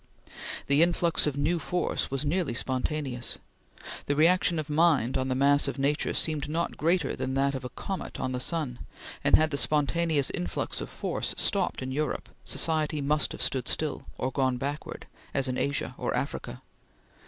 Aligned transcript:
The 0.65 0.81
influx 0.81 1.27
of 1.27 1.37
new 1.37 1.59
force 1.59 2.09
was 2.09 2.25
nearly 2.25 2.55
spontaneous. 2.55 3.37
The 4.07 4.15
reaction 4.15 4.57
of 4.57 4.67
mind 4.67 5.15
on 5.15 5.27
the 5.27 5.35
mass 5.35 5.67
of 5.67 5.77
nature 5.77 6.15
seemed 6.15 6.49
not 6.49 6.75
greater 6.75 7.15
than 7.15 7.35
that 7.35 7.53
of 7.53 7.63
a 7.63 7.69
comet 7.69 8.19
on 8.19 8.31
the 8.31 8.39
sun; 8.39 8.79
and 9.23 9.35
had 9.35 9.51
the 9.51 9.57
spontaneous 9.57 10.31
influx 10.31 10.81
of 10.81 10.89
force 10.89 11.35
stopped 11.37 11.83
in 11.83 11.91
Europe, 11.91 12.29
society 12.45 12.99
must 12.99 13.31
have 13.33 13.43
stood 13.43 13.67
still, 13.67 14.07
or 14.17 14.31
gone 14.31 14.57
backward, 14.57 15.05
as 15.35 15.47
in 15.47 15.55
Asia 15.55 15.93
or 15.99 16.15
Africa. 16.15 16.63